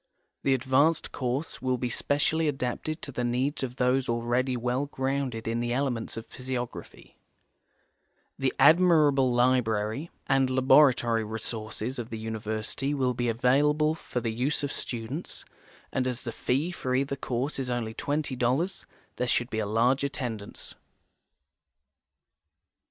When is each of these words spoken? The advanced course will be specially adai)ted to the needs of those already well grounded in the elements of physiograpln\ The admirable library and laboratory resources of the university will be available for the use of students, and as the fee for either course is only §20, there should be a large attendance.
The 0.41 0.55
advanced 0.55 1.11
course 1.11 1.61
will 1.61 1.77
be 1.77 1.87
specially 1.89 2.51
adai)ted 2.51 3.01
to 3.01 3.11
the 3.11 3.23
needs 3.23 3.61
of 3.61 3.75
those 3.75 4.09
already 4.09 4.57
well 4.57 4.87
grounded 4.87 5.47
in 5.47 5.59
the 5.59 5.73
elements 5.73 6.17
of 6.17 6.27
physiograpln\ 6.27 7.13
The 8.39 8.51
admirable 8.57 9.31
library 9.31 10.09
and 10.25 10.49
laboratory 10.49 11.23
resources 11.23 11.99
of 11.99 12.09
the 12.09 12.17
university 12.17 12.95
will 12.95 13.13
be 13.13 13.29
available 13.29 13.93
for 13.93 14.19
the 14.21 14.33
use 14.33 14.63
of 14.63 14.71
students, 14.71 15.45
and 15.93 16.07
as 16.07 16.23
the 16.23 16.31
fee 16.31 16.71
for 16.71 16.95
either 16.95 17.15
course 17.15 17.59
is 17.59 17.69
only 17.69 17.93
§20, 17.93 18.85
there 19.17 19.27
should 19.27 19.51
be 19.51 19.59
a 19.59 19.67
large 19.67 20.03
attendance. 20.03 20.73